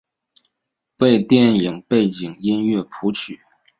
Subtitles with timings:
[0.97, 3.37] 为电影背景音乐谱曲。